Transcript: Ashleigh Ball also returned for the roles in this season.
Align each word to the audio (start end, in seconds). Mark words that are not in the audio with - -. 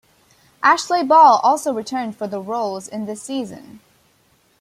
Ashleigh 0.63 1.03
Ball 1.07 1.39
also 1.43 1.71
returned 1.71 2.17
for 2.17 2.25
the 2.25 2.41
roles 2.41 2.87
in 2.87 3.05
this 3.05 3.21
season. 3.21 3.81